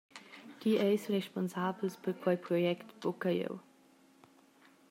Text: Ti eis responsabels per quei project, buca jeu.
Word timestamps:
Ti 0.61 0.71
eis 0.85 1.05
responsabels 1.15 1.99
per 2.07 2.15
quei 2.23 2.39
project, 2.47 2.87
buca 3.05 3.29
jeu. 3.39 3.55